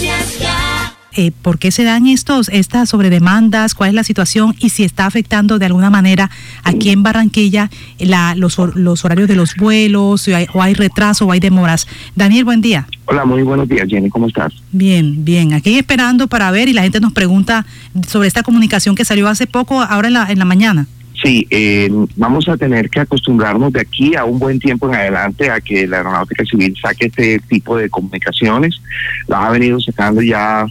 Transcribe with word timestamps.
Noticias 0.00 0.38
Ya. 0.40 0.94
Eh, 1.16 1.30
¿Por 1.30 1.58
qué 1.58 1.72
se 1.72 1.84
dan 1.84 2.06
estos, 2.06 2.48
estas 2.48 2.88
sobredemandas? 2.88 3.74
¿Cuál 3.74 3.90
es 3.90 3.94
la 3.94 4.04
situación? 4.04 4.54
Y 4.60 4.70
si 4.70 4.84
está 4.84 5.04
afectando 5.04 5.58
de 5.58 5.66
alguna 5.66 5.90
manera 5.90 6.30
aquí 6.62 6.90
en 6.90 7.02
Barranquilla 7.02 7.68
la, 7.98 8.34
los, 8.34 8.56
los 8.74 9.04
horarios 9.04 9.28
de 9.28 9.34
los 9.34 9.56
vuelos, 9.56 10.26
o 10.28 10.36
hay, 10.36 10.46
o 10.54 10.62
hay 10.62 10.72
retraso 10.72 11.26
o 11.26 11.32
hay 11.32 11.40
demoras. 11.40 11.86
Daniel, 12.14 12.44
buen 12.44 12.60
día. 12.60 12.86
Hola, 13.06 13.26
muy 13.26 13.42
buenos 13.42 13.68
días, 13.68 13.88
Jenny, 13.88 14.08
¿cómo 14.08 14.28
estás? 14.28 14.54
Bien, 14.72 15.24
bien. 15.24 15.52
Aquí 15.52 15.76
esperando 15.76 16.28
para 16.28 16.50
ver 16.50 16.68
y 16.68 16.72
la 16.72 16.82
gente 16.82 17.00
nos 17.00 17.12
pregunta 17.12 17.66
sobre 18.08 18.28
esta 18.28 18.42
comunicación 18.42 18.94
que 18.94 19.04
salió 19.04 19.28
hace 19.28 19.46
poco, 19.46 19.82
ahora 19.82 20.08
en 20.08 20.14
la, 20.14 20.30
en 20.30 20.38
la 20.38 20.44
mañana. 20.46 20.86
Sí, 21.22 21.46
eh, 21.50 21.90
vamos 22.16 22.48
a 22.48 22.56
tener 22.56 22.88
que 22.88 23.00
acostumbrarnos 23.00 23.72
de 23.72 23.80
aquí 23.80 24.14
a 24.16 24.24
un 24.24 24.38
buen 24.38 24.58
tiempo 24.58 24.88
en 24.88 24.94
adelante 24.94 25.50
a 25.50 25.60
que 25.60 25.86
la 25.86 25.98
Aeronáutica 25.98 26.44
Civil 26.44 26.74
saque 26.80 27.06
este 27.06 27.38
tipo 27.40 27.76
de 27.76 27.90
comunicaciones. 27.90 28.80
Las 29.28 29.44
ha 29.44 29.50
venido 29.50 29.78
sacando 29.80 30.22
ya 30.22 30.66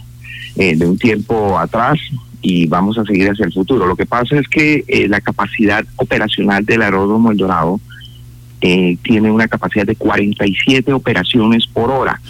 eh, 0.56 0.74
de 0.76 0.86
un 0.86 0.98
tiempo 0.98 1.56
atrás 1.56 2.00
y 2.42 2.66
vamos 2.66 2.98
a 2.98 3.04
seguir 3.04 3.30
hacia 3.30 3.46
el 3.46 3.52
futuro. 3.52 3.86
Lo 3.86 3.96
que 3.96 4.06
pasa 4.06 4.38
es 4.38 4.48
que 4.48 4.84
eh, 4.88 5.06
la 5.08 5.20
capacidad 5.20 5.84
operacional 5.96 6.64
del 6.64 6.82
aeródromo 6.82 7.30
El 7.30 7.36
Dorado 7.36 7.80
eh, 8.60 8.96
tiene 9.02 9.30
una 9.30 9.46
capacidad 9.46 9.86
de 9.86 9.96
47 9.96 10.92
operaciones 10.92 11.66
por 11.66 11.90
hora, 11.90 12.20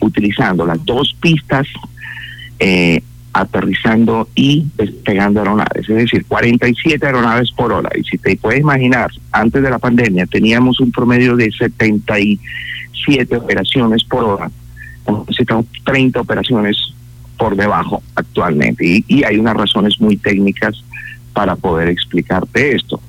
utilizando 0.00 0.64
las 0.66 0.84
dos 0.84 1.16
pistas 1.20 1.66
eh, 2.58 3.02
aterrizando 3.34 4.28
y 4.34 4.66
despegando 4.76 5.40
aeronaves, 5.40 5.88
es 5.88 5.96
decir, 5.96 6.24
47 6.26 7.06
aeronaves 7.06 7.50
por 7.52 7.72
hora. 7.72 7.90
Y 7.98 8.04
si 8.04 8.18
te 8.18 8.36
puedes 8.36 8.60
imaginar, 8.60 9.10
antes 9.32 9.62
de 9.62 9.70
la 9.70 9.78
pandemia 9.78 10.26
teníamos 10.26 10.80
un 10.80 10.92
promedio 10.92 11.34
de 11.36 11.50
77 11.50 13.36
operaciones 13.36 14.04
por 14.04 14.24
hora, 14.24 14.50
necesitamos 15.28 15.66
30 15.84 16.20
operaciones 16.20 16.76
por 17.38 17.56
debajo 17.56 18.02
actualmente. 18.14 19.02
Y, 19.08 19.24
hay 19.24 19.36
unas 19.38 19.56
razones 19.56 20.00
muy 20.00 20.16
técnicas 20.16 20.82
para 21.32 21.56
poder 21.56 21.88
explicarte 21.88 22.76
esto. 22.76 23.00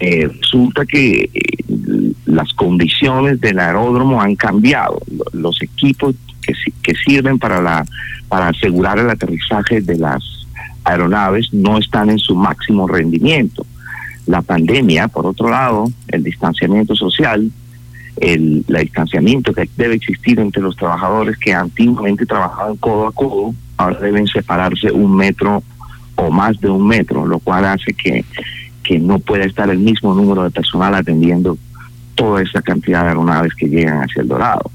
Eh, 0.00 0.28
resulta 0.40 0.84
que 0.84 1.30
eh, 1.32 2.12
las 2.26 2.52
condiciones 2.54 3.40
del 3.40 3.58
aeródromo 3.60 4.20
han 4.20 4.34
cambiado. 4.36 5.00
Lo- 5.16 5.24
Los 5.40 5.62
equipos 5.62 6.14
que, 6.42 6.52
que 6.82 6.94
sirven 6.94 7.38
para, 7.38 7.62
la, 7.62 7.84
para 8.28 8.48
asegurar 8.48 8.98
el 8.98 9.08
aterrizaje 9.08 9.80
de 9.80 9.96
las 9.96 10.22
aeronaves 10.84 11.52
no 11.52 11.78
están 11.78 12.10
en 12.10 12.18
su 12.18 12.34
máximo 12.34 12.86
rendimiento. 12.86 13.64
La 14.26 14.42
pandemia, 14.42 15.08
por 15.08 15.26
otro 15.26 15.48
lado, 15.48 15.90
el 16.08 16.22
distanciamiento 16.22 16.94
social, 16.94 17.50
el, 18.20 18.64
el 18.68 18.76
distanciamiento 18.82 19.52
que 19.52 19.68
debe 19.76 19.94
existir 19.94 20.38
entre 20.38 20.62
los 20.62 20.76
trabajadores 20.76 21.36
que 21.38 21.52
antiguamente 21.52 22.26
trabajaban 22.26 22.76
codo 22.76 23.06
a 23.06 23.12
codo, 23.12 23.54
ahora 23.76 23.98
deben 24.00 24.26
separarse 24.26 24.92
un 24.92 25.16
metro 25.16 25.62
o 26.16 26.30
más 26.30 26.60
de 26.60 26.68
un 26.68 26.86
metro, 26.86 27.26
lo 27.26 27.38
cual 27.38 27.64
hace 27.64 27.92
que, 27.94 28.24
que 28.82 28.98
no 28.98 29.18
pueda 29.18 29.44
estar 29.44 29.68
el 29.70 29.78
mismo 29.78 30.14
número 30.14 30.44
de 30.44 30.50
personal 30.50 30.94
atendiendo 30.94 31.56
toda 32.14 32.42
esa 32.42 32.62
cantidad 32.62 33.02
de 33.02 33.08
aeronaves 33.08 33.54
que 33.54 33.68
llegan 33.68 34.02
hacia 34.02 34.22
el 34.22 34.28
Dorado. 34.28 34.70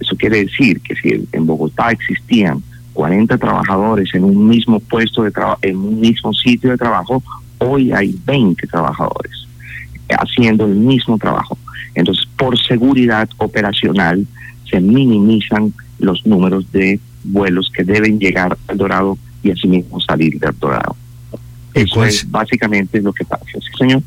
Eso 0.00 0.16
quiere 0.16 0.44
decir 0.44 0.80
que 0.80 0.94
si 0.96 1.26
en 1.32 1.46
Bogotá 1.46 1.90
existían 1.90 2.62
40 2.92 3.36
trabajadores 3.38 4.14
en 4.14 4.24
un 4.24 4.48
mismo 4.48 4.80
puesto 4.80 5.22
de 5.22 5.30
trabajo, 5.30 5.58
en 5.62 5.76
un 5.76 6.00
mismo 6.00 6.32
sitio 6.32 6.70
de 6.70 6.76
trabajo, 6.76 7.22
hoy 7.58 7.92
hay 7.92 8.18
20 8.24 8.66
trabajadores 8.66 9.32
haciendo 10.08 10.66
el 10.66 10.74
mismo 10.74 11.18
trabajo. 11.18 11.58
Entonces, 11.94 12.26
por 12.36 12.58
seguridad 12.58 13.28
operacional, 13.38 14.26
se 14.70 14.80
minimizan 14.80 15.72
los 15.98 16.24
números 16.26 16.70
de 16.72 17.00
vuelos 17.24 17.70
que 17.74 17.82
deben 17.82 18.18
llegar 18.18 18.56
al 18.68 18.76
Dorado 18.76 19.18
y 19.42 19.50
asimismo 19.50 20.00
salir 20.00 20.38
del 20.38 20.56
Dorado. 20.58 20.96
¿Y 21.74 21.80
Eso 21.80 22.04
es 22.04 22.30
básicamente 22.30 23.00
lo 23.00 23.12
que 23.12 23.24
pasa. 23.24 23.44
¿Sí, 23.44 23.78
señor? 23.78 24.02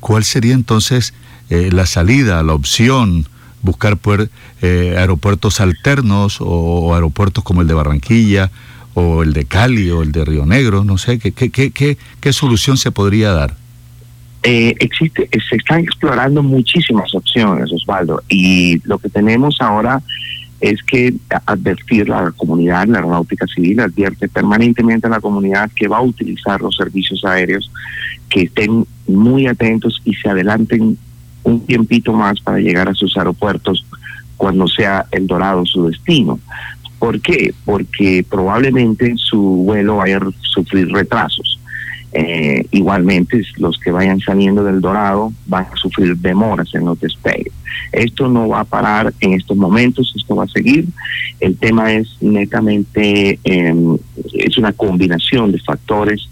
cuál 0.00 0.24
sería 0.24 0.54
entonces 0.54 1.14
eh, 1.50 1.70
la 1.72 1.86
salida, 1.86 2.42
la 2.42 2.54
opción? 2.54 3.26
Buscar 3.62 3.96
puer- 3.96 4.30
eh, 4.62 4.94
aeropuertos 4.96 5.60
alternos 5.60 6.38
o, 6.40 6.94
aeropuertos 6.94 7.44
como 7.44 7.60
el 7.62 7.68
de 7.68 7.74
Barranquilla 7.74 8.50
o 8.94 9.22
el 9.22 9.32
de 9.32 9.44
Cali 9.44 9.90
o 9.90 10.02
el 10.02 10.12
de 10.12 10.24
Río 10.24 10.46
Negro, 10.46 10.84
no 10.84 10.98
sé, 10.98 11.18
¿qué, 11.18 11.32
qué, 11.32 11.50
qué, 11.50 11.70
qué, 11.70 11.96
qué 12.20 12.32
solución 12.32 12.76
se 12.76 12.90
podría 12.90 13.32
dar? 13.32 13.54
Eh, 14.42 14.74
existe, 14.80 15.28
eh, 15.30 15.38
se 15.48 15.56
están 15.56 15.80
explorando 15.80 16.42
muchísimas 16.42 17.14
opciones, 17.14 17.70
Osvaldo, 17.72 18.22
y 18.28 18.80
lo 18.86 18.98
que 18.98 19.10
tenemos 19.10 19.60
ahora 19.60 20.02
es 20.60 20.82
que 20.82 21.14
advertir 21.46 22.08
la 22.08 22.32
comunidad, 22.36 22.86
la 22.86 22.98
aeronáutica 22.98 23.46
civil 23.46 23.80
advierte 23.80 24.28
permanentemente 24.28 25.06
a 25.06 25.10
la 25.10 25.20
comunidad 25.20 25.70
que 25.74 25.88
va 25.88 25.98
a 25.98 26.02
utilizar 26.02 26.60
los 26.60 26.76
servicios 26.76 27.24
aéreos, 27.24 27.70
que 28.28 28.42
estén 28.42 28.86
muy 29.06 29.46
atentos 29.46 30.00
y 30.04 30.14
se 30.14 30.28
adelanten 30.28 30.98
un 31.50 31.66
tiempito 31.66 32.12
más 32.12 32.40
para 32.40 32.58
llegar 32.58 32.88
a 32.88 32.94
sus 32.94 33.16
aeropuertos 33.16 33.84
cuando 34.36 34.66
sea 34.68 35.06
el 35.10 35.26
Dorado 35.26 35.66
su 35.66 35.86
destino. 35.86 36.38
¿Por 36.98 37.20
qué? 37.20 37.54
Porque 37.64 38.24
probablemente 38.28 39.14
su 39.16 39.40
vuelo 39.40 39.96
vaya 39.96 40.18
a 40.18 40.30
sufrir 40.42 40.88
retrasos. 40.88 41.58
Eh, 42.12 42.66
igualmente, 42.72 43.40
los 43.56 43.78
que 43.78 43.92
vayan 43.92 44.18
saliendo 44.20 44.64
del 44.64 44.80
Dorado 44.80 45.32
van 45.46 45.66
a 45.72 45.76
sufrir 45.76 46.16
demoras 46.16 46.74
en 46.74 46.84
los 46.84 46.98
despegues. 46.98 47.52
Esto 47.92 48.28
no 48.28 48.48
va 48.48 48.60
a 48.60 48.64
parar 48.64 49.14
en 49.20 49.34
estos 49.34 49.56
momentos, 49.56 50.12
esto 50.16 50.36
va 50.36 50.44
a 50.44 50.48
seguir. 50.48 50.86
El 51.38 51.56
tema 51.56 51.92
es 51.92 52.08
netamente, 52.20 53.38
eh, 53.44 53.96
es 54.34 54.58
una 54.58 54.72
combinación 54.72 55.52
de 55.52 55.60
factores 55.60 56.28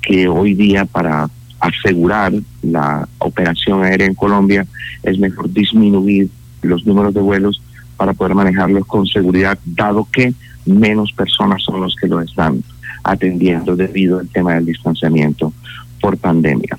que 0.00 0.28
hoy 0.28 0.54
día 0.54 0.84
para 0.84 1.28
asegurar 1.66 2.32
la 2.62 3.08
operación 3.18 3.82
aérea 3.82 4.06
en 4.06 4.14
Colombia 4.14 4.66
es 5.02 5.18
mejor 5.18 5.52
disminuir 5.52 6.28
los 6.62 6.86
números 6.86 7.14
de 7.14 7.20
vuelos 7.20 7.62
para 7.96 8.12
poder 8.12 8.34
manejarlos 8.34 8.86
con 8.86 9.06
seguridad, 9.06 9.58
dado 9.64 10.06
que 10.10 10.34
menos 10.64 11.12
personas 11.12 11.62
son 11.62 11.80
los 11.80 11.94
que 11.96 12.08
lo 12.08 12.20
están 12.20 12.62
atendiendo 13.02 13.76
debido 13.76 14.18
al 14.18 14.28
tema 14.28 14.54
del 14.54 14.66
distanciamiento 14.66 15.52
por 16.00 16.16
pandemia. 16.18 16.76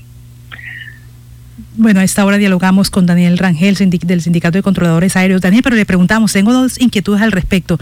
Bueno, 1.77 1.99
a 1.99 2.03
esta 2.03 2.25
hora 2.25 2.37
dialogamos 2.37 2.89
con 2.89 3.05
Daniel 3.05 3.37
Rangel 3.37 3.75
del 3.75 4.21
Sindicato 4.21 4.57
de 4.57 4.63
Controladores 4.63 5.15
Aéreos. 5.15 5.41
Daniel, 5.41 5.63
pero 5.63 5.75
le 5.75 5.85
preguntamos, 5.85 6.33
tengo 6.33 6.51
dos 6.51 6.81
inquietudes 6.81 7.21
al 7.21 7.31
respecto. 7.31 7.77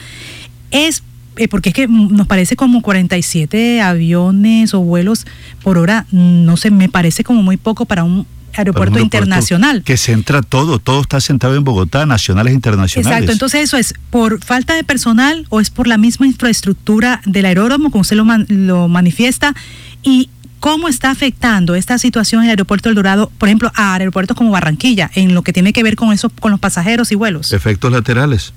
Es 0.71 1.01
eh, 1.37 1.47
porque 1.47 1.69
es 1.69 1.75
que 1.75 1.87
nos 1.87 2.27
parece 2.27 2.55
como 2.55 2.81
47 2.81 3.81
aviones 3.81 4.73
o 4.73 4.79
vuelos 4.81 5.25
por 5.63 5.77
hora, 5.77 6.05
no 6.11 6.57
sé, 6.57 6.71
me 6.71 6.89
parece 6.89 7.23
como 7.23 7.43
muy 7.43 7.57
poco 7.57 7.85
para 7.85 8.03
un 8.03 8.25
aeropuerto 8.57 8.93
Para 8.93 9.01
un 9.01 9.05
internacional. 9.05 9.83
Que 9.83 9.97
centra 9.97 10.41
todo, 10.41 10.79
todo 10.79 11.01
está 11.01 11.19
sentado 11.19 11.55
en 11.55 11.63
Bogotá, 11.65 12.05
nacionales 12.05 12.51
e 12.51 12.55
internacionales. 12.55 13.11
Exacto, 13.17 13.31
entonces 13.33 13.61
eso 13.63 13.75
es 13.77 13.93
por 14.09 14.41
falta 14.43 14.75
de 14.75 14.83
personal 14.85 15.45
o 15.49 15.59
es 15.59 15.69
por 15.69 15.87
la 15.87 15.97
misma 15.97 16.25
infraestructura 16.25 17.21
del 17.25 17.45
aeródromo, 17.47 17.91
como 17.91 18.01
usted 18.03 18.15
lo, 18.15 18.23
man- 18.23 18.45
lo 18.47 18.87
manifiesta, 18.87 19.53
y 20.03 20.29
cómo 20.61 20.87
está 20.87 21.11
afectando 21.11 21.75
esta 21.75 21.97
situación 21.97 22.41
en 22.41 22.45
el 22.45 22.49
aeropuerto 22.51 22.87
El 22.87 22.95
Dorado, 22.95 23.29
por 23.37 23.49
ejemplo, 23.49 23.71
a 23.75 23.93
aeropuertos 23.95 24.37
como 24.37 24.51
Barranquilla, 24.51 25.11
en 25.15 25.33
lo 25.33 25.41
que 25.41 25.51
tiene 25.51 25.73
que 25.73 25.83
ver 25.83 25.95
con 25.97 26.13
eso, 26.13 26.29
con 26.29 26.49
los 26.51 26.59
pasajeros 26.61 27.11
y 27.11 27.15
vuelos. 27.15 27.51
Efectos 27.51 27.91
laterales. 27.91 28.53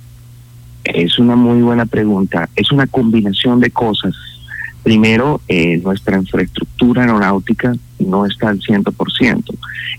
Es 0.94 1.18
una 1.18 1.36
muy 1.36 1.62
buena 1.62 1.86
pregunta. 1.86 2.48
Es 2.56 2.72
una 2.72 2.86
combinación 2.86 3.60
de 3.60 3.70
cosas. 3.70 4.14
Primero, 4.82 5.40
eh, 5.48 5.78
nuestra 5.78 6.16
infraestructura 6.16 7.02
aeronáutica 7.02 7.74
no 7.98 8.24
está 8.24 8.48
al 8.48 8.60
100%. 8.60 9.44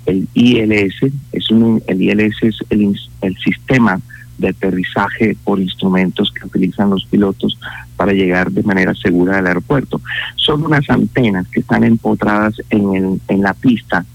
El 0.05 0.27
ILS 0.33 0.95
es 1.31 1.51
un, 1.51 1.81
el 1.87 2.01
ILS 2.01 2.35
es 2.41 2.55
el, 2.69 2.97
el 3.21 3.37
sistema 3.37 3.99
de 4.39 4.47
aterrizaje 4.49 5.35
por 5.43 5.59
instrumentos 5.59 6.31
que 6.31 6.47
utilizan 6.47 6.89
los 6.89 7.05
pilotos 7.05 7.59
para 7.97 8.13
llegar 8.13 8.51
de 8.51 8.63
manera 8.63 8.95
segura 8.95 9.37
al 9.37 9.47
aeropuerto. 9.47 10.01
Son 10.37 10.63
unas 10.65 10.89
antenas 10.89 11.47
que 11.49 11.59
están 11.59 11.83
empotradas 11.83 12.55
en, 12.69 13.19
en 13.27 13.41
la 13.41 13.53
pista 13.53 14.05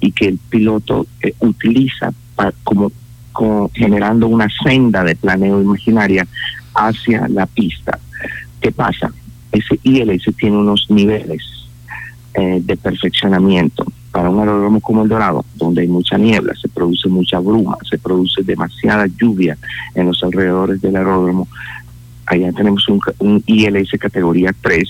y 0.00 0.12
que 0.12 0.26
el 0.28 0.38
piloto 0.38 1.06
eh, 1.22 1.34
utiliza 1.40 2.12
pa- 2.36 2.52
como, 2.62 2.92
generando 3.72 4.28
una 4.28 4.48
senda 4.62 5.02
de 5.04 5.16
planeo 5.16 5.60
imaginaria 5.60 6.26
hacia 6.74 7.28
la 7.28 7.46
pista. 7.46 7.98
¿Qué 8.60 8.72
pasa? 8.72 9.12
Ese 9.52 9.78
ILS 9.82 10.24
tiene 10.36 10.56
unos 10.56 10.86
niveles 10.88 11.42
eh, 12.34 12.60
de 12.62 12.76
perfeccionamiento. 12.76 13.84
Para 14.10 14.30
un 14.30 14.40
aeródromo 14.40 14.80
como 14.80 15.02
el 15.02 15.08
Dorado, 15.08 15.44
donde 15.56 15.82
hay 15.82 15.88
mucha 15.88 16.16
niebla, 16.16 16.54
se 16.60 16.68
produce 16.68 17.08
mucha 17.08 17.40
bruma, 17.40 17.76
se 17.88 17.98
produce 17.98 18.42
demasiada 18.42 19.06
lluvia 19.06 19.56
en 19.94 20.06
los 20.06 20.22
alrededores 20.22 20.80
del 20.80 20.96
aeródromo, 20.96 21.48
allá 22.26 22.52
tenemos 22.52 22.88
un, 22.88 23.00
un 23.18 23.42
ILS 23.46 23.90
categoría 23.98 24.54
3, 24.60 24.88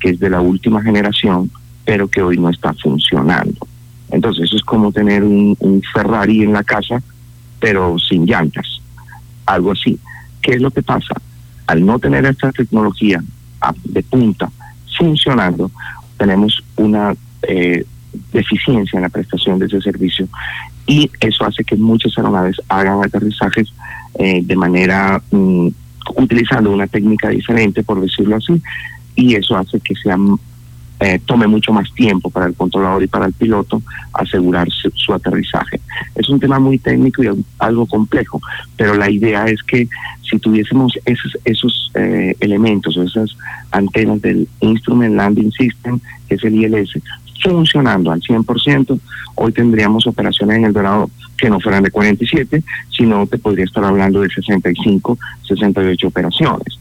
que 0.00 0.10
es 0.10 0.18
de 0.18 0.30
la 0.30 0.40
última 0.40 0.82
generación, 0.82 1.50
pero 1.84 2.08
que 2.08 2.22
hoy 2.22 2.38
no 2.38 2.48
está 2.50 2.72
funcionando. 2.74 3.66
Entonces, 4.10 4.44
eso 4.44 4.56
es 4.56 4.62
como 4.62 4.92
tener 4.92 5.22
un 5.22 5.82
Ferrari 5.92 6.42
en 6.42 6.54
la 6.54 6.64
casa, 6.64 7.02
pero 7.60 7.98
sin 7.98 8.26
llantas, 8.26 8.80
algo 9.46 9.72
así. 9.72 9.98
¿Qué 10.42 10.52
es 10.52 10.60
lo 10.60 10.70
que 10.70 10.82
pasa? 10.82 11.14
al 11.68 11.84
no 11.84 11.98
tener 11.98 12.24
esta 12.24 12.50
tecnología 12.50 13.22
de 13.84 14.02
punta 14.02 14.50
funcionando, 14.96 15.70
tenemos 16.16 16.64
una 16.76 17.14
eh, 17.42 17.84
deficiencia 18.32 18.96
en 18.96 19.02
la 19.02 19.10
prestación 19.10 19.58
de 19.58 19.66
ese 19.66 19.80
servicio 19.82 20.26
y 20.86 21.10
eso 21.20 21.44
hace 21.44 21.62
que 21.62 21.76
muchas 21.76 22.16
aeronaves 22.16 22.56
hagan 22.68 23.04
aterrizajes 23.04 23.68
eh, 24.18 24.40
de 24.42 24.56
manera 24.56 25.22
mm, 25.30 25.68
utilizando 26.16 26.72
una 26.72 26.86
técnica 26.86 27.28
diferente, 27.28 27.82
por 27.82 28.00
decirlo 28.00 28.36
así, 28.36 28.60
y 29.14 29.34
eso 29.34 29.56
hace 29.56 29.78
que 29.80 29.94
sea 29.94 30.16
eh, 31.00 31.20
tome 31.24 31.46
mucho 31.46 31.72
más 31.72 31.92
tiempo 31.94 32.28
para 32.28 32.46
el 32.46 32.54
controlador 32.54 33.02
y 33.02 33.06
para 33.06 33.26
el 33.26 33.32
piloto 33.32 33.82
asegurar 34.12 34.66
su, 34.70 35.12
aterrizaje. 35.12 35.80
Es 36.16 36.28
un 36.28 36.40
tema 36.40 36.58
muy 36.58 36.78
técnico 36.78 37.22
y 37.22 37.28
algo 37.58 37.86
complejo, 37.86 38.40
pero 38.76 38.94
la 38.94 39.08
idea 39.08 39.46
es 39.46 39.62
que 39.62 39.88
si 40.28 40.38
tuviésemos 40.38 40.98
esos, 41.04 41.38
esos 41.44 41.92
eh, 41.94 42.34
elementos 42.40 42.96
esas 42.96 43.36
antenas 43.70 44.20
del 44.20 44.48
Instrument 44.60 45.14
Landing 45.14 45.52
System, 45.52 46.00
que 46.28 46.34
es 46.34 46.44
el 46.44 46.54
ILS, 46.54 46.98
funcionando 47.42 48.10
al 48.10 48.20
100%, 48.20 49.00
hoy 49.36 49.52
tendríamos 49.52 50.06
operaciones 50.06 50.58
en 50.58 50.64
el 50.64 50.72
Dorado 50.72 51.10
que 51.36 51.48
no 51.48 51.60
fueran 51.60 51.84
de 51.84 51.90
47, 51.90 52.62
sino 52.90 53.26
te 53.28 53.38
podría 53.38 53.64
estar 53.64 53.84
hablando 53.84 54.20
de 54.20 54.28
65, 54.28 55.16
68 55.46 56.08
operaciones. 56.08 56.78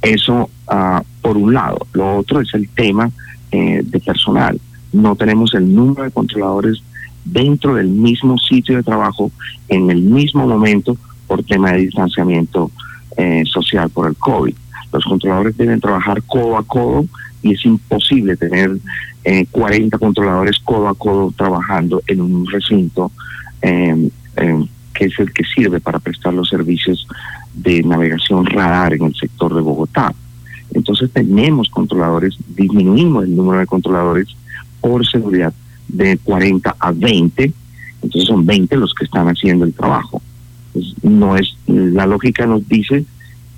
Eso 0.00 0.48
uh, 0.68 1.02
por 1.20 1.36
un 1.36 1.52
lado. 1.52 1.86
Lo 1.92 2.18
otro 2.18 2.40
es 2.40 2.54
el 2.54 2.68
tema 2.68 3.10
eh, 3.50 3.82
de 3.84 4.00
personal. 4.00 4.60
No 4.92 5.16
tenemos 5.16 5.54
el 5.54 5.74
número 5.74 6.04
de 6.04 6.10
controladores 6.10 6.82
dentro 7.24 7.74
del 7.74 7.88
mismo 7.88 8.38
sitio 8.38 8.76
de 8.76 8.82
trabajo 8.82 9.30
en 9.68 9.90
el 9.90 10.02
mismo 10.02 10.46
momento 10.46 10.96
por 11.26 11.42
tema 11.44 11.72
de 11.72 11.78
distanciamiento 11.78 12.70
eh, 13.16 13.42
social 13.46 13.90
por 13.90 14.08
el 14.08 14.16
COVID. 14.16 14.54
Los 14.92 15.04
controladores 15.04 15.56
deben 15.56 15.80
trabajar 15.80 16.22
codo 16.22 16.56
a 16.56 16.62
codo 16.62 17.06
y 17.42 17.54
es 17.54 17.64
imposible 17.64 18.36
tener 18.36 18.78
40 19.50 19.96
eh, 19.96 19.98
controladores 19.98 20.58
codo 20.60 20.88
a 20.88 20.94
codo 20.94 21.32
trabajando 21.36 22.02
en 22.06 22.20
un 22.20 22.46
recinto 22.46 23.10
em, 23.60 24.08
em, 24.36 24.66
que 24.94 25.06
es 25.06 25.18
el 25.18 25.32
que 25.32 25.44
sirve 25.44 25.80
para 25.80 25.98
prestar 25.98 26.32
los 26.32 26.48
servicios 26.48 27.06
de 27.54 27.82
navegación 27.82 28.46
radar 28.46 28.94
en 28.94 29.04
el 29.04 29.14
sector 29.14 29.54
de 29.54 29.60
Bogotá. 29.60 30.14
Entonces 30.72 31.10
tenemos 31.12 31.68
controladores, 31.70 32.36
disminuimos 32.48 33.24
el 33.24 33.36
número 33.36 33.60
de 33.60 33.66
controladores 33.66 34.28
por 34.80 35.06
seguridad 35.06 35.52
de 35.88 36.18
40 36.18 36.76
a 36.78 36.92
20, 36.92 37.52
entonces 38.02 38.28
son 38.28 38.44
20 38.44 38.76
los 38.76 38.94
que 38.94 39.04
están 39.04 39.28
haciendo 39.28 39.64
el 39.64 39.72
trabajo. 39.72 40.20
no 41.02 41.36
es 41.36 41.56
la 41.66 42.06
lógica 42.06 42.46
nos 42.46 42.68
dice 42.68 43.04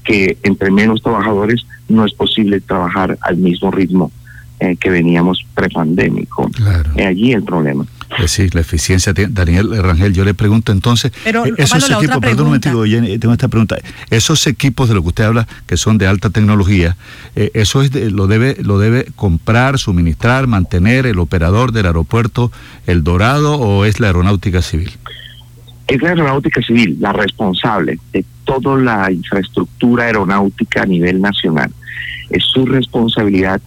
que 0.05 0.39
entre 0.43 0.71
menos 0.71 1.03
trabajadores 1.03 1.67
no 1.89 2.05
es 2.05 2.15
posible 2.15 2.61
trabajar 2.61 3.19
al 3.21 3.37
mismo 3.37 3.71
ritmo 3.71 4.11
eh, 4.61 4.77
que 4.77 4.91
veníamos 4.91 5.45
prepandémico. 5.55 6.49
Claro. 6.51 6.91
Es 6.97 7.07
allí 7.07 7.33
el 7.33 7.43
problema. 7.43 7.87
Pues 8.17 8.31
sí, 8.31 8.49
la 8.53 8.63
eficiencia, 8.63 9.13
Daniel 9.13 9.83
Rangel, 9.83 10.15
yo 10.15 10.25
le 10.25 10.33
pregunto 10.33 10.73
entonces, 10.73 11.13
Pero, 11.25 11.45
eh, 11.45 11.53
esos 11.59 11.91
equipos, 11.91 12.19
perdón 12.19 12.47
un 12.47 12.59
momento, 12.59 12.85
tengo 13.21 13.33
esta 13.33 13.49
pregunta, 13.49 13.77
esos 14.11 14.47
equipos 14.47 14.89
de 14.89 14.95
lo 14.95 15.03
que 15.03 15.09
usted 15.09 15.25
habla, 15.25 15.47
que 15.67 15.77
son 15.77 15.99
de 15.99 16.07
alta 16.07 16.31
tecnología, 16.31 16.97
eh, 17.37 17.51
¿eso 17.53 17.83
es 17.83 17.95
lo, 17.95 18.27
debe, 18.27 18.57
lo 18.63 18.79
debe 18.79 19.07
comprar, 19.15 19.79
suministrar, 19.79 20.47
mantener 20.47 21.07
el 21.07 21.19
operador 21.19 21.73
del 21.73 21.87
aeropuerto 21.87 22.51
El 22.87 23.05
Dorado 23.05 23.59
o 23.59 23.85
es 23.85 24.01
la 24.01 24.07
aeronáutica 24.07 24.63
civil? 24.63 24.91
Es 25.87 26.01
la 26.01 26.11
aeronáutica 26.11 26.63
civil 26.63 26.97
la 27.01 27.13
responsable 27.13 27.99
de 28.13 28.25
toda 28.45 28.77
la 28.79 29.13
infraestructura 29.13 30.05
aeronáutica 30.05 30.83
a 30.83 30.87
nivel 30.87 31.21
nacional. 31.21 31.71
Es 32.31 32.45
su 32.45 32.65
responsabilidad 32.65 33.61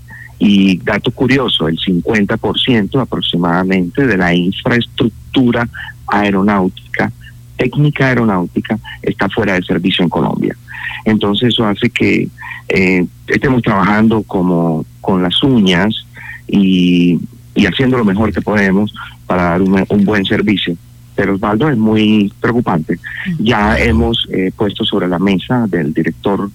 y 0.43 0.77
dato 0.77 1.11
curioso, 1.11 1.67
el 1.67 1.77
50% 1.77 2.99
aproximadamente 2.99 4.07
de 4.07 4.17
la 4.17 4.33
infraestructura 4.33 5.69
aeronáutica, 6.07 7.11
técnica 7.55 8.07
aeronáutica, 8.07 8.79
está 9.03 9.29
fuera 9.29 9.53
de 9.53 9.61
servicio 9.61 10.03
en 10.03 10.09
Colombia. 10.09 10.57
Entonces 11.05 11.49
eso 11.49 11.67
hace 11.67 11.91
que 11.91 12.27
eh, 12.69 13.05
estemos 13.27 13.61
trabajando 13.61 14.23
como 14.23 14.83
con 14.99 15.21
las 15.21 15.43
uñas 15.43 16.07
y, 16.47 17.19
haciendo 17.67 17.99
lo 17.99 18.05
mejor 18.05 18.33
que 18.33 18.41
podemos 18.41 18.91
para 19.27 19.43
dar 19.43 19.61
un, 19.61 20.05
buen 20.05 20.25
servicio. 20.25 20.75
Pero 21.13 21.35
Osvaldo 21.35 21.69
es 21.69 21.77
muy 21.77 22.33
preocupante. 22.41 22.97
Ya 23.37 23.77
hemos 23.77 24.27
eh, 24.31 24.51
puesto 24.57 24.85
sobre 24.85 25.07
la 25.07 25.19
mesa 25.19 25.67
del 25.67 25.93
director 25.93 26.49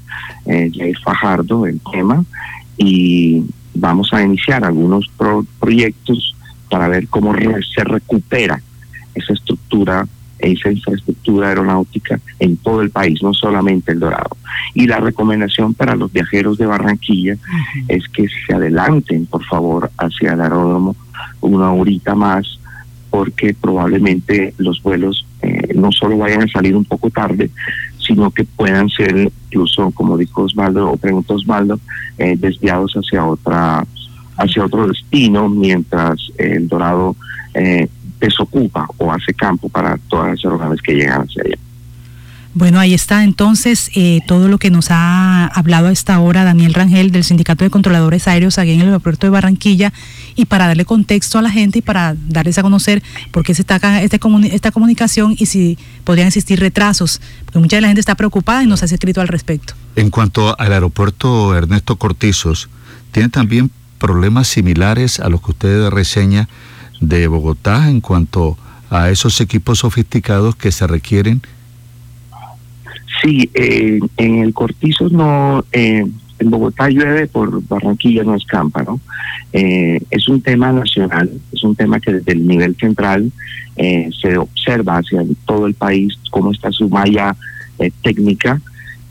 eh, 0.47 0.73
Jair 0.75 0.99
Fajardo 0.99 1.67
el 1.67 1.81
tema 1.93 2.25
y 2.77 3.45
vamos 3.77 4.13
a 4.13 4.23
iniciar 4.23 4.65
algunos 4.65 5.11
proyectos 5.61 6.35
para 6.71 6.89
ver 6.89 7.09
cómo 7.09 7.35
se 7.35 7.85
recupera 7.85 8.61
esa 9.15 9.33
estructura, 9.33 10.07
esa 10.39 10.71
infraestructura 10.71 11.49
aeronáutica 11.49 12.21
en 12.39 12.57
todo 12.59 12.83
el 12.83 12.91
país, 12.91 13.23
no 13.23 13.33
solamente 13.33 13.93
el 13.93 14.01
Dorado. 14.01 14.37
Y 14.75 14.87
la 14.87 14.99
recomendación 14.99 15.75
para 15.75 15.97
los 15.97 16.13
viajeros 16.13 16.59
de 16.59 16.67
Barranquilla 16.67 17.37
es 17.89 18.07
que 18.09 18.27
se 18.29 18.55
adelanten, 18.55 19.27
por 19.27 19.45
favor, 19.45 19.91
hacia 19.99 20.33
el 20.33 20.41
aeródromo 20.41 20.97
una 21.41 21.73
horita 21.73 22.15
más, 22.15 22.59
porque 23.11 23.55
probablemente 23.55 24.55
los 24.59 24.83
vuelos 24.83 25.27
eh, 25.43 25.73
no 25.75 25.93
solo 25.93 26.19
vayan 26.19 26.43
a 26.43 26.49
salir 26.49 26.77
un 26.77 26.85
poco 26.85 27.09
tarde, 27.11 27.51
sino 28.07 28.31
que 28.31 28.45
puedan 28.45 28.89
ser 28.89 29.33
incluso, 29.47 29.91
como 29.91 30.17
dijo 30.17 30.43
Osvaldo 30.43 30.91
o 30.91 30.97
preguntó 30.97 31.35
Osvaldo, 31.35 31.79
eh, 32.19 32.37
desviados 32.37 32.95
hacia 32.95 33.25
otra 33.25 33.85
hacia 34.39 34.65
otro 34.65 34.87
destino 34.87 35.49
mientras 35.49 36.31
el 36.37 36.69
Dorado 36.69 37.17
eh, 37.55 37.89
desocupa 38.21 38.87
o 38.99 39.11
hace 39.11 39.33
campo 39.35 39.69
para 39.69 39.99
todas 40.09 40.31
las 40.31 40.45
aeronaves 40.45 40.83
que 40.83 40.95
llegan 40.95 41.23
hacia 41.23 41.43
allá. 41.43 41.57
Bueno, 42.59 42.81
ahí 42.81 42.95
está 42.95 43.23
entonces 43.23 43.91
eh, 43.95 44.21
todo 44.27 44.49
lo 44.49 44.57
que 44.57 44.71
nos 44.71 44.91
ha 44.91 45.47
hablado 45.49 45.89
a 45.89 45.93
esta 45.93 46.19
hora 46.21 46.43
Daniel 46.43 46.73
Rangel 46.73 47.11
del 47.11 47.23
Sindicato 47.23 47.65
de 47.65 47.71
Controladores 47.71 48.27
Aéreos 48.29 48.57
aquí 48.59 48.71
en 48.71 48.81
el 48.81 48.87
aeropuerto 48.87 49.27
de 49.27 49.31
Barranquilla 49.31 49.93
y 50.37 50.47
para 50.47 50.67
darle 50.67 50.87
contexto 50.87 51.39
a 51.39 51.43
la 51.43 51.51
gente 51.51 51.81
y 51.81 51.83
para 51.83 52.17
darles 52.17 52.57
a 52.57 52.63
conocer 52.63 53.03
por 53.31 53.45
qué 53.45 53.55
se 53.55 53.61
está 53.61 54.01
este 54.01 54.19
esta 54.51 54.71
comunicación 54.71 55.37
y 55.39 55.45
si 55.45 55.77
podrían 56.03 56.29
existir 56.29 56.59
retrasos, 56.59 57.21
porque 57.45 57.59
mucha 57.59 57.77
de 57.77 57.83
la 57.83 57.89
gente 57.89 58.01
está 58.01 58.15
preocupada 58.15 58.63
y 58.63 58.67
nos 58.67 58.83
ha 58.83 58.87
escrito 58.87 59.21
al 59.21 59.29
respecto. 59.29 59.75
En 59.95 60.09
cuanto 60.09 60.59
al 60.59 60.73
aeropuerto 60.73 61.55
Ernesto 61.55 61.97
Cortizos, 61.97 62.71
¿tiene 63.13 63.29
también 63.29 63.71
problemas 63.99 64.49
similares 64.49 65.21
a 65.21 65.29
los 65.29 65.43
que 65.43 65.51
usted 65.51 65.91
reseña 65.91 66.49
de 67.03 67.27
Bogotá 67.27 67.91
en 67.91 68.01
cuanto 68.01 68.57
a 68.89 69.11
esos 69.11 69.43
equipos 69.43 69.81
sofisticados 69.81 70.57
que 70.57 70.73
se 70.73 70.87
requieren 70.87 71.43
Sí, 73.27 73.51
eh, 73.55 73.99
en 74.19 74.39
el 74.39 74.55
Cortizo 74.55 75.09
no, 75.09 75.65
eh, 75.73 76.07
en 76.39 76.51
Bogotá 76.51 76.89
llueve, 76.89 77.27
por 77.27 77.61
Barranquilla 77.67 78.23
no 78.23 78.37
escampa, 78.37 78.85
¿no? 78.85 79.01
Eh, 79.53 80.01
es 80.11 80.29
un 80.29 80.41
tema 80.41 80.71
nacional, 80.71 81.29
es 81.53 81.65
un 81.65 81.75
tema 81.75 81.99
que 81.99 82.13
desde 82.13 82.33
el 82.33 82.47
nivel 82.47 82.77
central 82.77 83.33
se 83.77 84.39
observa 84.39 84.99
hacia 84.99 85.23
todo 85.45 85.67
el 85.67 85.75
país 85.75 86.15
cómo 86.31 86.51
está 86.51 86.73
su 86.73 86.89
malla 86.89 87.37
técnica 88.03 88.59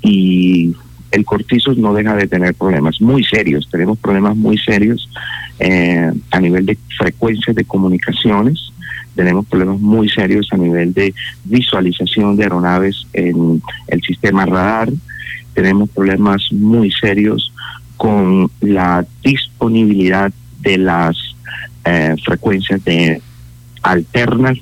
y 0.02 0.74
el 1.12 1.24
Cortizo 1.24 1.76
no 1.76 1.94
deja 1.94 2.16
de 2.16 2.26
tener 2.26 2.56
problemas 2.56 3.00
muy 3.00 3.24
serios, 3.24 3.70
tenemos 3.70 4.00
problemas 4.00 4.36
muy 4.36 4.58
serios 4.58 5.08
a 6.32 6.40
nivel 6.40 6.66
de 6.66 6.78
frecuencias 6.98 7.56
de 7.56 7.64
comunicaciones, 7.64 8.72
tenemos 9.16 9.46
problemas 9.46 9.80
muy 9.80 10.10
serios 10.10 10.48
a 10.52 10.58
nivel 10.58 10.94
de 10.94 11.14
visualización 11.46 12.36
de 12.36 12.44
aeronaves 12.44 13.08
en 13.14 13.62
el 13.88 14.02
sistema 14.02 14.46
radar, 14.46 14.90
tenemos 15.54 15.90
problemas 15.90 16.52
muy 16.52 16.92
serios 16.92 17.52
con 17.98 18.52
la 18.60 19.06
disponibilidad 19.24 20.32
de 20.60 20.78
las 20.78 21.16
eh, 21.86 22.16
frecuencias 22.24 22.84
de 22.84 23.22
alternas 23.82 24.58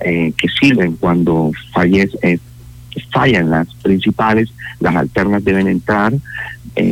eh, 0.00 0.32
que 0.36 0.48
sirven 0.48 0.96
cuando 0.96 1.52
fallece, 1.72 2.18
eh, 2.22 2.38
fallan 3.12 3.50
las 3.50 3.72
principales, 3.76 4.50
las 4.80 4.96
alternas 4.96 5.44
deben 5.44 5.68
entrar, 5.68 6.12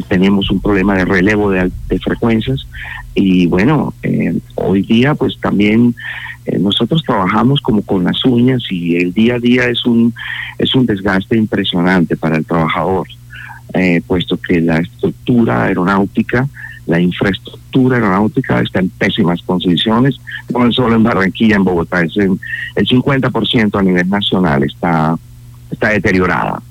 tenemos 0.08 0.50
un 0.50 0.60
problema 0.60 0.96
de 0.96 1.04
relevo 1.04 1.50
de 1.50 1.70
frecuencias 2.02 2.66
y 3.14 3.46
bueno, 3.46 3.94
hoy 4.56 4.82
día 4.82 5.14
pues 5.14 5.38
también 5.40 5.94
eh, 6.46 6.58
nosotros 6.58 7.02
trabajamos 7.02 7.60
como 7.60 7.82
con 7.82 8.04
las 8.04 8.24
uñas 8.24 8.62
y 8.70 8.96
el 8.96 9.12
día 9.12 9.34
a 9.34 9.38
día 9.38 9.68
es 9.68 9.84
un, 9.84 10.14
es 10.58 10.74
un 10.74 10.86
desgaste 10.86 11.36
impresionante 11.36 12.16
para 12.16 12.36
el 12.36 12.46
trabajador, 12.46 13.08
eh, 13.74 14.00
puesto 14.06 14.38
que 14.40 14.60
la 14.60 14.78
estructura 14.78 15.64
aeronáutica, 15.64 16.48
la 16.86 17.00
infraestructura 17.00 17.96
aeronáutica 17.96 18.60
está 18.60 18.78
en 18.78 18.90
pésimas 18.90 19.42
condiciones, 19.42 20.16
no 20.50 20.70
solo 20.72 20.94
en 20.94 21.02
Barranquilla, 21.02 21.56
en 21.56 21.64
Bogotá, 21.64 22.02
es 22.02 22.16
en, 22.16 22.38
el 22.76 22.86
50% 22.86 23.78
a 23.78 23.82
nivel 23.82 24.08
nacional 24.08 24.62
está, 24.62 25.16
está 25.70 25.88
deteriorada. 25.88 26.62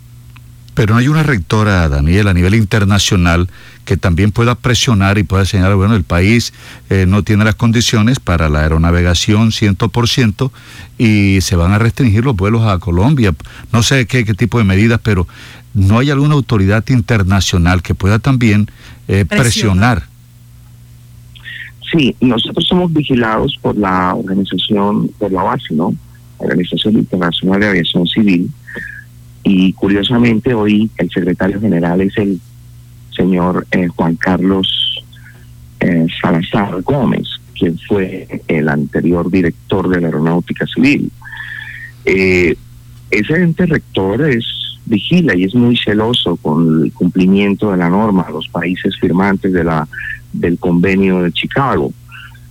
Pero 0.74 0.94
no 0.94 1.00
hay 1.00 1.08
una 1.08 1.24
rectora, 1.24 1.88
Daniel, 1.90 2.28
a 2.28 2.34
nivel 2.34 2.56
internacional 2.56 3.50
que 3.86 3.98
también 3.98 4.32
pueda 4.32 4.56
presionar 4.56 5.18
y 5.18 5.24
pueda 5.24 5.46
señalar, 5.46 5.76
bueno, 5.76 5.96
el 5.96 6.04
país 6.04 6.54
eh, 6.90 7.06
no 7.08 7.24
tiene 7.24 7.46
las 7.46 7.56
condiciones 7.56 8.20
para 8.20 8.50
la 8.50 8.62
aeronavegación 8.62 9.52
100% 9.52 10.52
y 10.98 11.40
se 11.42 11.56
van 11.56 11.72
a 11.72 11.80
restringir 11.80 12.26
los 12.26 12.36
vuelos 12.36 12.64
a 12.64 12.80
Colombia. 12.80 13.34
No 13.72 13.84
sé 13.84 14.08
qué, 14.08 14.26
qué 14.26 14.34
tipo 14.34 14.58
de 14.58 14.64
medidas, 14.66 15.00
pero 15.04 15.28
no 15.74 16.00
hay 16.00 16.10
alguna 16.10 16.34
autoridad 16.34 16.84
internacional 16.90 17.82
que 17.82 17.96
pueda 17.96 18.20
también 18.20 18.68
eh, 19.08 19.26
presionar. 19.26 20.04
Sí, 21.92 22.16
nosotros 22.20 22.66
somos 22.68 22.92
vigilados 22.92 23.58
por 23.62 23.78
la 23.78 24.16
organización, 24.16 25.08
por 25.20 25.32
la 25.32 25.44
base, 25.44 25.74
¿no? 25.74 25.94
Organización 26.38 26.96
Internacional 26.96 27.60
de 27.62 27.68
Aviación 27.68 28.06
Civil, 28.08 28.52
y 29.44 29.74
curiosamente 29.74 30.54
hoy 30.54 30.90
el 30.98 31.10
secretario 31.12 31.62
general 31.62 32.02
es 32.02 32.18
el 32.18 32.42
señor 33.16 33.66
eh, 33.72 33.88
Juan 33.88 34.16
Carlos 34.16 35.04
eh, 35.80 36.08
Salazar 36.22 36.82
Gómez, 36.82 37.28
quien 37.58 37.78
fue 37.88 38.42
el 38.48 38.70
anterior 38.70 39.30
director 39.30 39.88
de 39.90 40.02
la 40.02 40.08
Aeronáutica 40.08 40.66
Civil. 40.68 41.12
Eh, 42.06 42.56
ese 43.12 43.36
ente 43.36 43.66
rector 43.66 44.30
es 44.30 44.46
vigila 44.86 45.36
y 45.36 45.46
es 45.46 45.56
muy 45.56 45.76
celoso 45.78 46.36
con 46.38 46.84
el 46.84 46.92
cumplimiento 46.92 47.72
de 47.72 47.78
la 47.78 47.90
norma 47.90 48.28
los 48.32 48.48
países 48.50 48.96
firmantes 49.00 49.52
del 50.34 50.60
convenio 50.60 51.24
de 51.24 51.32
Chicago. 51.32 51.92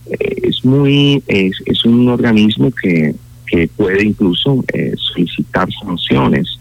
es 0.08 0.64
muy 0.64 1.22
es, 1.28 1.56
es 1.66 1.84
un 1.84 2.08
organismo 2.08 2.72
que, 2.72 3.14
que 3.46 3.68
puede 3.68 4.04
incluso 4.04 4.64
solicitar 4.96 5.68
sanciones 5.80 6.58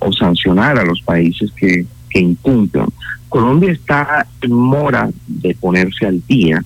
o 0.00 0.12
sancionar 0.12 0.78
a 0.78 0.84
los 0.84 1.00
países 1.00 1.50
que, 1.52 1.86
que 2.14 2.20
incumplan. 2.20 2.88
Colombia 3.28 3.72
está 3.72 4.26
en 4.40 4.52
mora 4.52 5.10
de 5.26 5.54
ponerse 5.56 6.06
al 6.06 6.24
día 6.26 6.62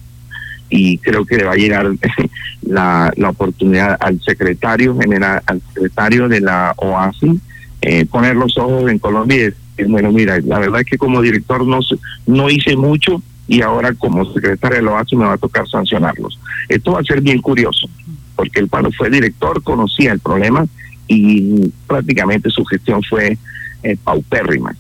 y 0.69 0.99
creo 0.99 1.25
que 1.25 1.39
le 1.39 1.45
va 1.45 1.53
a 1.53 1.57
llegar 1.57 1.91
la, 2.63 3.11
la 3.17 3.31
oportunidad 3.31 3.97
al 3.99 4.21
secretario 4.21 4.97
general, 4.99 5.43
al 5.47 5.63
secretario 5.73 6.29
de 6.29 6.41
la 6.43 6.75
OASI, 6.77 7.41
eh, 7.81 8.05
poner 8.05 8.37
los 8.37 8.59
ojos 8.59 8.91
en 8.91 8.99
Colombia 8.99 9.37
y 9.37 9.41
decir, 9.41 9.87
bueno, 9.89 10.13
mira, 10.13 10.39
la 10.41 10.59
verdad 10.59 10.81
es 10.81 10.87
que 10.87 10.99
como 10.99 11.23
director 11.23 11.67
no, 11.67 11.81
no 12.27 12.51
hice 12.51 12.77
mucho 12.77 13.23
y 13.47 13.63
ahora 13.63 13.95
como 13.95 14.31
secretario 14.35 14.77
de 14.77 14.83
la 14.83 14.93
OASI 14.93 15.17
me 15.17 15.25
va 15.25 15.33
a 15.33 15.39
tocar 15.39 15.67
sancionarlos. 15.67 16.39
Esto 16.69 16.93
va 16.93 17.01
a 17.01 17.05
ser 17.05 17.23
bien 17.23 17.41
curioso, 17.41 17.89
porque 18.37 18.61
el 18.61 18.69
cuando 18.69 18.91
fue 18.93 19.09
director 19.09 19.63
conocía 19.63 20.13
el 20.13 20.21
problema 20.21 20.67
y 21.07 21.73
prácticamente 21.87 22.51
su 22.51 22.63
gestión 22.67 23.01
fue 23.09 23.39
eh, 23.83 23.97
paupérrima. 24.05 24.77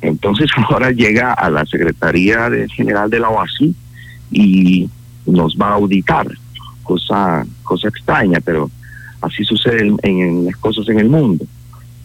Entonces 0.00 0.50
ahora 0.70 0.90
llega 0.90 1.32
a 1.32 1.50
la 1.50 1.64
Secretaría 1.66 2.50
General 2.74 3.10
de 3.10 3.20
la 3.20 3.30
OASI 3.30 3.74
y 4.30 4.90
nos 5.26 5.56
va 5.56 5.68
a 5.68 5.74
auditar, 5.74 6.26
cosa, 6.82 7.46
cosa 7.62 7.88
extraña, 7.88 8.40
pero 8.40 8.70
así 9.20 9.44
sucede 9.44 9.92
en, 10.02 10.44
las 10.44 10.56
cosas 10.56 10.88
en 10.88 11.00
el 11.00 11.08
mundo. 11.08 11.44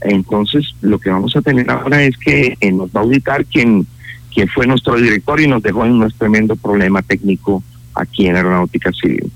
Entonces 0.02 0.74
lo 0.82 1.00
que 1.00 1.10
vamos 1.10 1.36
a 1.36 1.42
tener 1.42 1.70
ahora 1.70 2.04
es 2.04 2.18
que 2.18 2.58
eh, 2.60 2.72
nos 2.72 2.90
va 2.90 3.02
a 3.02 3.04
auditar 3.04 3.46
quien, 3.46 3.88
fue 4.54 4.66
nuestro 4.66 4.96
director 4.96 5.40
y 5.40 5.48
nos 5.48 5.62
dejó 5.62 5.86
en 5.86 5.94
un 5.94 6.12
tremendo 6.12 6.56
problema 6.56 7.02
técnico 7.04 7.64
aquí 7.94 8.26
en 8.26 8.36
Aeronáutica 8.36 8.92
Civil. 8.92 9.32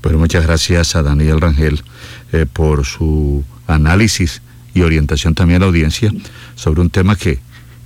Pues 0.00 0.16
muchas 0.16 0.44
gracias 0.46 0.96
a 0.96 1.02
Daniel 1.02 1.40
Rangel 1.40 1.80
eh, 2.32 2.44
por 2.52 2.84
su 2.84 3.44
análisis 3.66 4.42
y 4.78 4.82
orientación 4.82 5.34
también 5.34 5.58
a 5.58 5.60
la 5.60 5.66
audiencia 5.66 6.12
sobre 6.54 6.80
un 6.80 6.90
tema 6.90 7.16
que, 7.16 7.38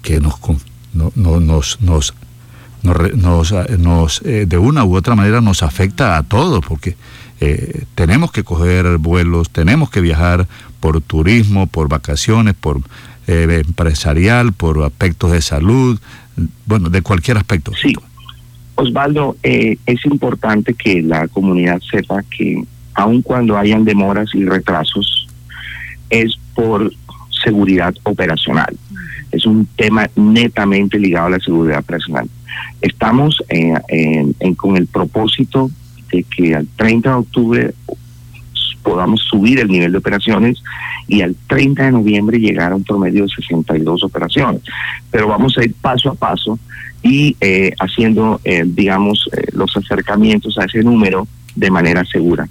que 0.03 0.21
nos, 0.21 0.35
no, 0.93 1.13
nos, 1.15 1.81
nos, 1.81 2.15
nos, 2.83 3.53
nos 3.79 4.23
eh, 4.25 4.47
de 4.47 4.59
una 4.59 4.85
u 4.85 4.97
otra 4.97 5.15
manera 5.15 5.41
nos 5.41 5.63
afecta 5.63 6.17
a 6.17 6.23
todos, 6.23 6.65
porque 6.67 6.97
eh, 7.41 7.85
tenemos 7.95 8.33
que 8.33 8.45
coger 8.45 8.99
vuelos, 8.99 9.51
tenemos 9.51 9.91
que 9.91 10.01
viajar 10.01 10.47
por 10.81 11.01
turismo, 11.01 11.67
por 11.67 11.89
vacaciones, 11.89 12.55
por 12.55 12.81
empresarial, 13.27 14.53
por 14.53 14.83
aspectos 14.83 15.31
de 15.31 15.41
salud, 15.41 15.99
bueno, 16.67 16.91
de 16.91 17.03
cualquier 17.03 17.39
aspecto. 17.39 17.73
Sí. 17.81 17.95
Osvaldo, 18.75 19.37
eh, 19.43 19.77
es 19.87 20.05
importante 20.07 20.75
que 20.75 21.03
la 21.03 21.29
comunidad 21.29 21.81
sepa 21.91 22.23
que 22.23 22.65
aun 22.95 23.23
cuando 23.23 23.57
hayan 23.57 23.85
demoras 23.85 24.35
y 24.35 24.45
retrasos, 24.45 25.29
es 26.11 26.39
seguridad 27.43 27.95
operacional. 28.05 28.77
Es 29.31 29.47
un 29.47 29.67
tema 29.77 30.09
netamente 30.15 30.99
ligado 30.99 31.27
a 31.27 31.31
la 31.31 31.41
seguridad 31.41 31.81
operacional. 31.81 32.29
Estamos 32.81 33.43
eh, 33.49 34.33
con 34.57 34.77
el 34.77 34.87
propósito 34.87 35.71
de 36.11 36.25
que 36.25 36.55
al 36.55 36.69
30 36.77 37.09
de 37.09 37.17
octubre 37.17 37.75
podamos 38.83 39.21
subir 39.23 39.61
el 39.61 39.69
nivel 39.69 39.93
de 39.93 39.99
operaciones 39.99 40.63
y 41.07 41.23
al 41.23 41.37
30 41.47 41.85
de 41.85 41.93
noviembre 41.93 42.39
llegar 42.39 42.73
a 42.73 42.77
un 42.77 42.85
promedio 42.85 43.23
de 43.23 43.31
62 43.31 44.05
operaciones. 44.05 44.63
Pero 45.11 45.29
vamos 45.29 45.57
a 45.57 45.65
ir 45.65 45.75
paso 45.81 46.11
a 46.11 46.15
paso 46.15 46.59
y 47.03 47.37
eh, 47.41 47.73
haciendo, 47.81 48.41
eh, 48.45 48.65
digamos, 48.67 49.29
los 49.53 49.77
acercamientos 49.77 50.59
a 50.59 50.65
ese 50.65 50.83
número 50.83 51.27
de 51.55 51.71
manera 51.71 52.05
segura. 52.05 52.49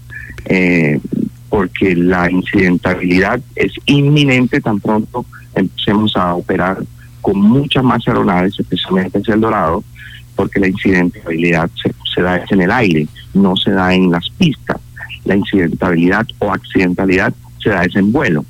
Porque 1.62 1.96
la 1.96 2.32
incidentabilidad 2.32 3.40
es 3.56 3.72
inminente 3.86 4.60
tan 4.62 4.80
pronto 4.80 5.24
empecemos 5.54 6.18
a 6.18 6.34
operar 6.34 6.84
con 7.22 7.40
muchas 7.40 7.84
más 7.84 8.02
aeronaves, 8.08 8.60
especialmente 8.60 9.20
en 9.20 9.34
El 9.34 9.42
Dorado, 9.42 9.84
porque 10.36 10.60
la 10.60 10.70
incidentabilidad 10.70 11.70
se, 11.80 11.94
se 12.16 12.24
da 12.24 12.44
en 12.50 12.62
el 12.62 12.72
aire, 12.72 13.08
no 13.36 13.56
se 13.56 13.70
da 13.70 13.94
en 13.94 14.10
las 14.10 14.28
pistas. 14.40 14.78
La 15.24 15.36
incidentabilidad 15.36 16.26
o 16.40 16.52
accidentalidad 16.52 17.32
se 17.62 17.70
da 17.70 17.84
en 17.94 18.12
vuelo 18.12 18.44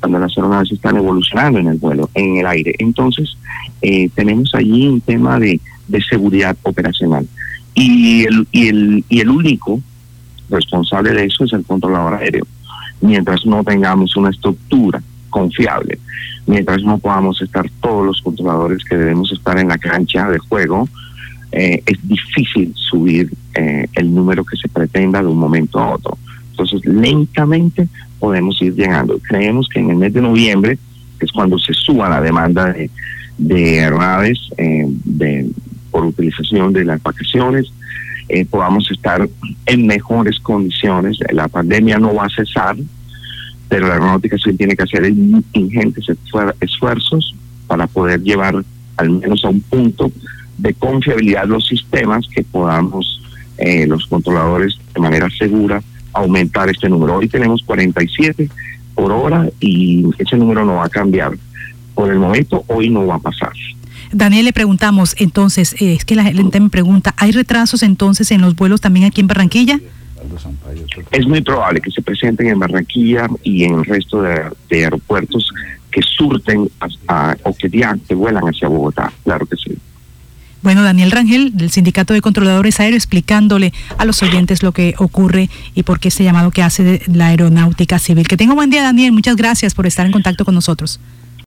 cuando 0.00 0.18
las 0.18 0.34
aeronaves 0.38 0.72
están 0.72 0.96
evolucionando 0.96 1.58
en 1.58 1.66
el 1.66 1.76
vuelo, 1.76 2.08
en 2.14 2.38
el 2.38 2.46
aire. 2.46 2.74
Entonces, 2.78 3.36
eh, 3.82 4.08
tenemos 4.14 4.54
allí 4.54 4.88
un 4.88 5.02
tema 5.02 5.38
de, 5.38 5.60
seguridad 6.08 6.56
operacional. 6.62 7.28
Y 7.74 8.24
el, 8.24 8.48
y, 8.52 8.68
el, 8.68 9.04
y 9.10 9.20
el 9.20 9.28
único 9.28 9.82
responsable 10.52 11.12
de 11.12 11.24
eso 11.24 11.44
es 11.44 11.52
el 11.52 11.64
controlador 11.64 12.14
aéreo. 12.14 12.46
Mientras 13.00 13.44
no 13.44 13.64
tengamos 13.64 14.16
una 14.16 14.30
estructura 14.30 15.02
confiable, 15.30 15.98
mientras 16.46 16.82
no 16.82 16.98
podamos 16.98 17.40
estar 17.42 17.68
todos 17.80 18.06
los 18.06 18.20
controladores 18.22 18.84
que 18.84 18.96
debemos 18.96 19.32
estar 19.32 19.58
en 19.58 19.68
la 19.68 19.78
cancha 19.78 20.28
de 20.28 20.38
juego, 20.38 20.88
eh, 21.50 21.82
es 21.84 21.98
difícil 22.08 22.72
subir 22.74 23.30
eh, 23.54 23.86
el 23.94 24.14
número 24.14 24.44
que 24.44 24.56
se 24.56 24.68
pretenda 24.68 25.20
de 25.20 25.26
un 25.26 25.38
momento 25.38 25.78
a 25.78 25.94
otro. 25.94 26.16
Entonces, 26.50 26.84
lentamente 26.86 27.88
podemos 28.18 28.60
ir 28.62 28.74
llegando. 28.74 29.18
Creemos 29.18 29.68
que 29.68 29.80
en 29.80 29.90
el 29.90 29.96
mes 29.96 30.12
de 30.12 30.22
noviembre 30.22 30.78
es 31.20 31.32
cuando 31.32 31.58
se 31.58 31.74
suba 31.74 32.08
la 32.08 32.20
demanda 32.20 32.72
de, 32.72 32.90
de 33.38 33.80
aeronaves 33.80 34.38
eh, 34.56 34.86
de, 34.86 35.50
por 35.90 36.04
utilización 36.04 36.72
de 36.72 36.84
las 36.84 37.02
vacaciones, 37.02 37.72
eh, 38.28 38.44
podamos 38.44 38.90
estar 38.90 39.28
en 39.66 39.86
mejores 39.86 40.38
condiciones. 40.40 41.18
La 41.32 41.48
pandemia 41.48 41.98
no 41.98 42.14
va 42.14 42.26
a 42.26 42.30
cesar, 42.30 42.76
pero 43.68 43.88
la 43.88 43.94
aeronáutica 43.94 44.36
sí 44.38 44.52
tiene 44.54 44.76
que 44.76 44.82
hacer 44.82 45.04
ingentes 45.52 46.06
esfuerzos 46.60 47.34
para 47.66 47.86
poder 47.86 48.20
llevar 48.22 48.62
al 48.96 49.10
menos 49.10 49.44
a 49.44 49.48
un 49.48 49.60
punto 49.62 50.12
de 50.58 50.74
confiabilidad 50.74 51.46
los 51.46 51.66
sistemas 51.66 52.26
que 52.28 52.44
podamos 52.44 53.22
eh, 53.58 53.86
los 53.86 54.06
controladores 54.06 54.78
de 54.94 55.00
manera 55.00 55.28
segura 55.30 55.82
aumentar 56.12 56.68
este 56.68 56.88
número. 56.88 57.16
Hoy 57.16 57.28
tenemos 57.28 57.62
47 57.62 58.48
por 58.94 59.12
hora 59.12 59.48
y 59.60 60.04
ese 60.18 60.36
número 60.36 60.64
no 60.64 60.74
va 60.76 60.86
a 60.86 60.88
cambiar. 60.88 61.32
Por 61.94 62.10
el 62.10 62.18
momento, 62.18 62.64
hoy 62.68 62.90
no 62.90 63.06
va 63.06 63.16
a 63.16 63.18
pasar. 63.18 63.52
Daniel, 64.12 64.44
le 64.44 64.52
preguntamos 64.52 65.14
entonces, 65.18 65.74
eh, 65.80 65.94
es 65.94 66.04
que 66.04 66.14
la 66.14 66.24
gente 66.24 66.60
me 66.60 66.68
pregunta, 66.68 67.14
¿hay 67.16 67.32
retrasos 67.32 67.82
entonces 67.82 68.30
en 68.30 68.40
los 68.40 68.54
vuelos 68.54 68.80
también 68.80 69.06
aquí 69.06 69.20
en 69.20 69.26
Barranquilla? 69.26 69.80
Es 71.10 71.26
muy 71.26 71.40
probable 71.40 71.80
que 71.80 71.90
se 71.90 72.02
presenten 72.02 72.48
en 72.48 72.58
Barranquilla 72.58 73.26
y 73.42 73.64
en 73.64 73.74
el 73.74 73.84
resto 73.84 74.22
de, 74.22 74.52
aeropuertos 74.70 75.50
que 75.90 76.00
surten 76.02 76.68
o 77.42 77.56
que 77.56 77.68
ya 77.70 77.96
que 78.06 78.14
vuelan 78.14 78.44
hacia 78.44 78.68
Bogotá, 78.68 79.12
claro 79.24 79.46
que 79.46 79.56
sí. 79.56 79.76
Bueno, 80.62 80.84
Daniel 80.84 81.10
Rangel, 81.10 81.56
del 81.56 81.70
Sindicato 81.70 82.14
de 82.14 82.20
Controladores 82.20 82.78
Aéreos, 82.78 83.02
explicándole 83.02 83.72
a 83.98 84.04
los 84.04 84.22
oyentes 84.22 84.62
lo 84.62 84.70
que 84.70 84.94
ocurre 84.98 85.50
y 85.74 85.82
por 85.82 85.98
qué 85.98 86.06
este 86.06 86.22
llamado 86.22 86.52
que 86.52 86.62
hace 86.62 87.02
la 87.12 87.28
aeronáutica 87.28 87.98
civil. 87.98 88.28
Que 88.28 88.36
tenga 88.36 88.52
un 88.52 88.56
buen 88.56 88.70
día, 88.70 88.84
Daniel. 88.84 89.10
Muchas 89.10 89.34
gracias 89.34 89.74
por 89.74 89.88
estar 89.88 90.06
en 90.06 90.12
contacto 90.12 90.44
con 90.44 90.54
nosotros. 90.54 91.00